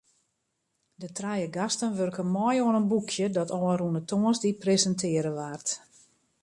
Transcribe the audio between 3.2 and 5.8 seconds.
dat ôfrûne tongersdei presintearre waard.